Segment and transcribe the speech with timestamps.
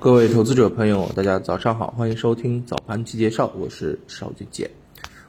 [0.00, 4.70] 各位投资者朋友，大家早上好，欢迎收听早盘期介绍，我是邵俊杰。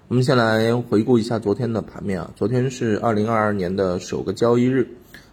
[0.08, 4.88] 我们先来回顾一下昨天的盘面啊，昨天是二零二二年的首个交易日，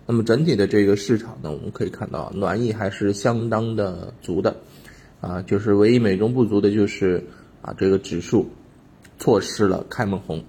[0.06, 4.56] 那么整体的这个市场呢，我们可以看到暖意还是相当的足的，
[5.20, 7.24] 啊，就是唯一美中不足的就是
[7.62, 8.50] 啊这个指数
[9.20, 10.42] 错失了开门红，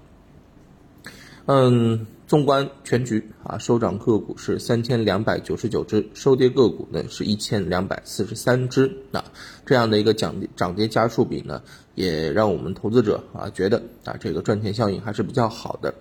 [1.46, 2.08] 嗯。
[2.28, 9.24] 纵观全局啊，收涨个股是三千两百九十九只，收跌个股呢是一千两百四十三只啊，
[9.64, 11.62] 这样的一个涨涨跌家数比呢，
[11.94, 15.94] 也让我们投资者啊觉得啊这个赚钱效应还是比较好的。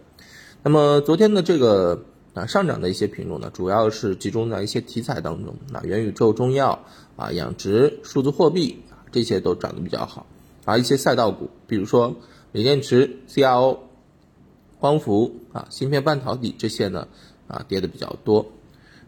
[0.64, 2.04] 那么昨天的这个
[2.34, 6.78] 啊上涨的一些品种呢，主要是集中在一些题材当中，那元宇宙、中药
[7.16, 8.78] 啊、养殖、数字货币
[9.14, 10.26] 这些都涨得比较好，
[10.66, 12.14] 而一些赛道股，比如说
[12.52, 13.87] 锂电池、CRO。
[14.80, 17.08] 光伏啊，芯片半导体这些呢，
[17.48, 18.46] 啊跌的比较多。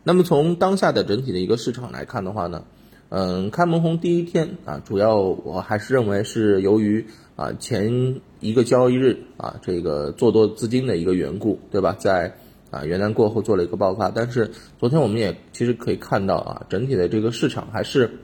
[0.04, 2.64] 那么从当下的整体的一个市场来看的话呢，
[3.10, 7.06] 嗯，开门红第一天啊，主要我还是认为是由于
[7.36, 11.96] 啊前一个交易日啊这个做多资金的一个缘故，对吧？
[12.00, 12.34] 在
[12.72, 18.20] 啊元旦过后做了一个爆发，但是昨天我们也其实可以看到啊，整体的这个市场还是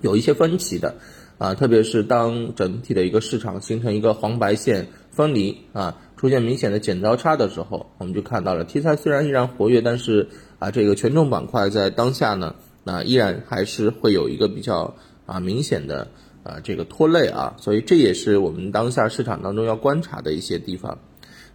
[0.00, 0.94] 有一些分歧的
[1.38, 4.86] 啊，特别是当整体的一个市场形成一个黄白线
[5.18, 5.98] 分离啊。
[6.16, 14.96] 出现明显的剪刀差的时候，我们就看到了题材虽然依然活跃，但是啊，这个权重板块在当下呢，那依然还是会有一个比较
[15.26, 16.08] 啊明显的
[16.42, 20.98] 啊这个拖累啊，所以这也是我们当下市场当中要观察的一些地方。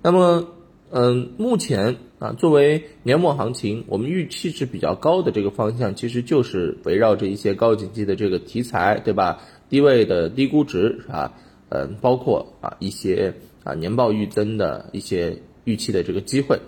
[0.02, 0.48] 那么，
[0.92, 9.42] 嗯，目前啊，作为年末行情，我们预期是比较高的这个方向，其实就是围绕着一些高景气的这个题材，对吧？
[9.68, 11.34] 低位的低估值啊，
[11.68, 13.34] 嗯，包括啊一些。
[13.64, 16.60] 啊，年报预增的一些预期的这个机会，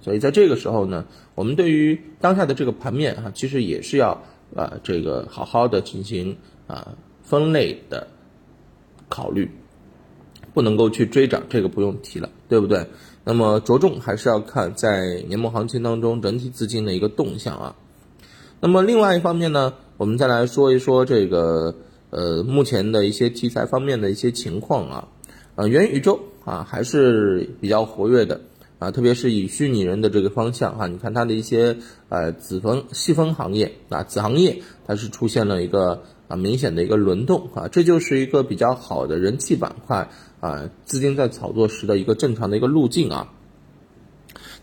[0.00, 4.22] 所以在这个时候呢，我们对于当下的这个盘面啊，其实也是要
[4.54, 6.36] 啊这个好好的进行
[6.66, 8.06] 啊分类的
[9.08, 9.50] 考虑，
[10.52, 12.86] 不能够去追涨，这个不用提了，对不对？
[13.24, 17.76] 那么着重还是要看在年末行情当中整体资金的一个动向啊。
[18.60, 21.74] 那么另外一方面呢，我们再来说一说这个
[22.10, 25.08] 呃目前的一些题材方面的一些情况啊。
[25.54, 28.40] 呃，元宇宙啊还是比较活跃的
[28.78, 31.76] 啊，特别是以虚拟人的这个方向哈，你看它的一些
[32.08, 40.10] 呃子分细分行业啊子行业，它是出现了一个啊明显的一个轮动啊，这就是一个比较好的人气板块
[40.40, 43.32] 啊，资金在炒作时的一个正常的一个路径啊。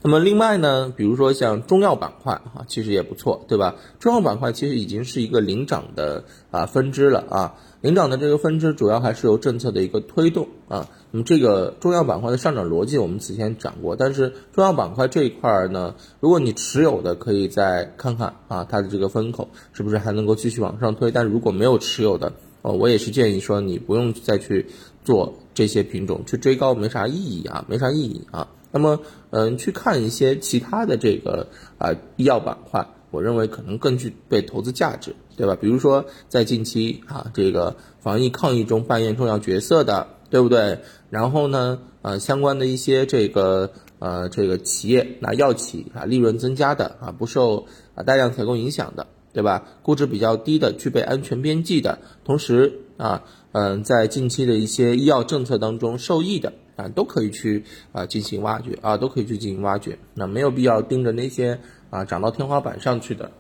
[0.02, 3.76] 那么另外呢，比如说像中药板块啊，其实也不错，对吧？
[4.00, 7.56] 中药板块其实已经是一个领涨的啊分支了啊。
[7.82, 22.32] 领涨的这个分支主要还是由政策的一个推动啊，那么这个中药板块的上涨逻辑我们此前讲过，但是中药板块这一块呢，如果你持有的可以再看看啊，它的这个风口是不是还能够继续往上推，但如果没有持有的，
[22.62, 24.68] 哦，我也是建议说你不用再去
[25.04, 28.48] 做这些品种，去追高没啥意义啊，没啥意义啊。
[28.72, 31.48] 那么，嗯，去看一些其他的这个
[31.78, 32.88] 啊医药板块。
[33.12, 35.58] 我认为可能更具备投资价值，对吧？
[35.60, 40.82] 比如说在近期啊，这个防疫抗疫中扮演重要角色的，对不对？
[41.10, 47.66] 然后呢，呃，相关的一些这个呃这个企业，那药企啊，利润增加的啊，不受
[47.96, 49.66] 啊大量采购影响的，对吧？
[49.82, 60.00] 估值比较低的，具备安全边际的，同时啊，嗯，在近期的一些医药政策当中受益的啊，都可以去啊进行挖掘啊，都可以去进行挖掘。
[60.14, 61.60] 那没有必要盯着那些。
[61.92, 63.32] 啊，涨到天花板上去的，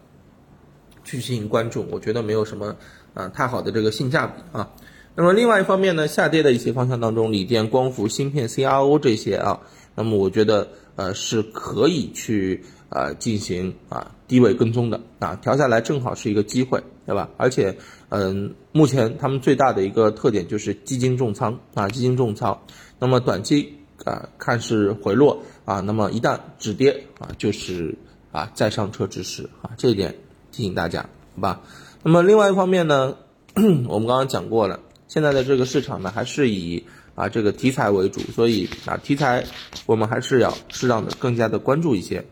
[1.04, 2.76] 去进行关注，我觉得没有什么
[3.14, 4.72] 啊太好的这个性价比啊。
[5.14, 9.62] 那么另外一方面呢，下跌的一些方向当中，锂电、光伏、芯片、CRO 这些啊，
[9.94, 17.29] 那么我觉得呃是可以去啊进行啊低位跟踪的啊，调下来正好是一个机会，对吧？
[17.35, 17.75] 而且
[18.07, 22.57] 嗯，目前他们最大的一个特点就是基金重仓啊，基金重仓，
[22.97, 23.73] 那么短期
[24.06, 27.94] 啊看是回落啊，那么一旦止跌啊就是。
[28.31, 30.13] 啊，再上车之时啊，这一点
[30.51, 31.01] 提醒大家，
[31.34, 31.61] 好吧？
[32.03, 33.17] 那么另外一方面呢，
[33.90, 36.84] 我们刚刚讲过了，现在的这个市场呢，还是以
[37.16, 39.43] 啊这个题材为主，所以啊题材
[39.87, 42.23] 我们还是要适当的更加的关注一些。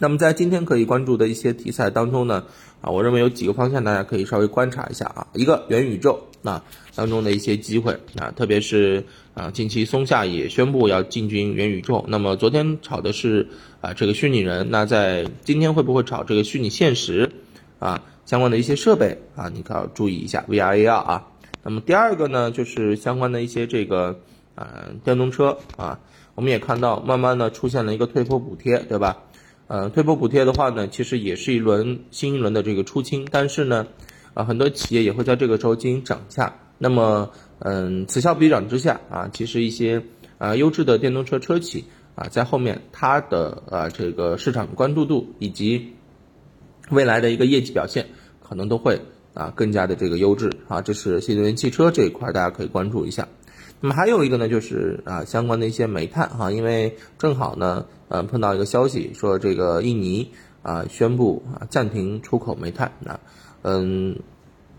[0.00, 2.44] 那么在今天可以关注的一些题材当中呢，
[2.80, 6.64] 啊，我认为有几个方向大家可以稍微观察一下啊，一个元宇宙啊
[6.96, 9.04] 当中的一些机会啊，特别是
[9.34, 13.48] 啊近期松下也宣布要进军元宇宙，那么昨天炒的是
[13.80, 17.30] 啊这个虚拟人，那在今天会不会炒这个虚拟现实
[17.78, 21.28] 啊相关的一些设备啊，你可要注意一下 VR AR 啊。
[21.62, 24.18] 那么第二个呢，就是相关的一些这个
[24.56, 26.00] 啊电动车啊，
[26.34, 29.22] 我们也看到慢慢的出现了一个退坡补贴，对吧？
[29.66, 33.86] 呃，退坡补贴的话呢，其实也是一轮新一轮的这个出清，但是呢，
[34.34, 36.54] 啊，很多企业也会在这个时候进行涨价。
[36.76, 37.30] 那么，
[37.60, 40.02] 嗯，此消彼长之下啊，其实一些
[40.36, 41.84] 啊优质的电动车车企
[42.14, 45.94] 啊，在后面它的啊这个市场关注度以及
[46.90, 48.06] 未来的一个业绩表现，
[48.42, 49.00] 可能都会
[49.32, 50.82] 啊更加的这个优质啊。
[50.82, 53.26] 这是新能源汽车这一块，大家可以关注一下。
[53.84, 60.30] 那么还有一个呢，就是啊相关的一些煤炭哈，因为正好呢，呃碰到一个消息说这个印尼
[60.62, 63.20] 啊宣布啊暂停出口煤炭啊，
[63.60, 64.20] 嗯，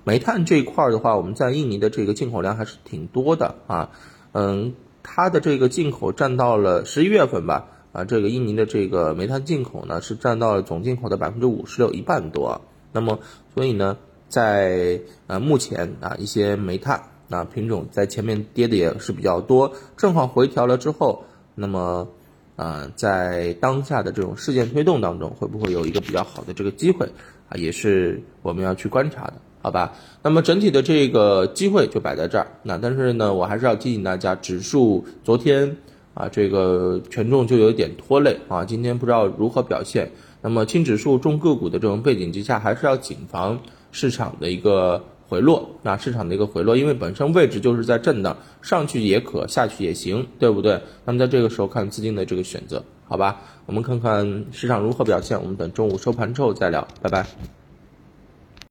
[0.06, 3.92] 煤炭这一块的话，我们在印尼的这个进口量还是挺多的啊，
[4.32, 4.74] 嗯，
[5.04, 7.68] 它的这个进口占到了十一月份吧。
[7.92, 12.62] 啊，这个印尼的这个煤炭进口呢，是占到了总进口的百分之五十六，一半多。
[12.92, 13.20] 那么，
[13.54, 13.98] 所以呢，
[14.30, 21.26] 在呃目前啊，一些煤炭那品种在前面跌的也是比较多，正好回调了之后，
[21.56, 22.08] 那么
[22.56, 27.08] 啊，在当下的这种事件推动当中，会不会有一个比较好的这个机会
[27.50, 29.94] 啊，也是我们要去观察的，好吧？
[30.22, 32.48] 那么整体的这个机会就摆在这儿。
[32.64, 35.78] 那但是呢，我还是要提醒大家，指数昨天。
[36.16, 40.14] 啊，这个权重就有点拖累啊，今天不知道如何表现。
[40.42, 43.60] 那么轻指数重个股的这种背景之下，还是要谨防
[43.92, 45.70] 市场的一个回落。
[45.84, 50.82] 那市场的一个回落，因为本身位置就是在震荡，上去也可，下去也行，对不对？
[51.06, 53.42] 那么在这个时候看资金的这个选择，好吧？
[53.66, 57.26] 我们看看市场如何表现，我们等中午收盘之后再聊，拜拜。